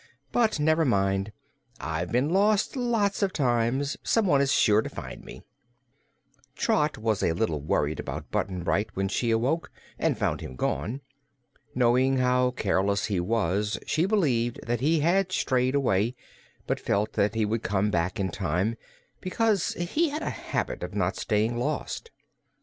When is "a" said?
7.21-7.33, 20.23-20.31